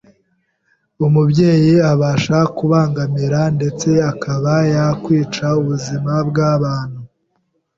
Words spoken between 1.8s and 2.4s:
abasha